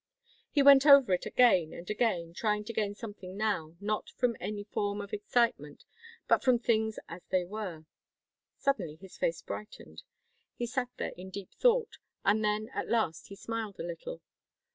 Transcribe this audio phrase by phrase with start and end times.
[0.49, 4.63] He went over it again and again, trying to gain something now, not from any
[4.63, 5.85] form of excitement,
[6.27, 7.85] but from things as they were.
[8.57, 10.01] Suddenly his face brightened.
[10.55, 14.21] He sat there in deep thought, and then at last he smiled a little.